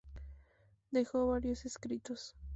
Dejó 0.89 1.27
varios 1.27 1.67
escritos. 1.67 2.35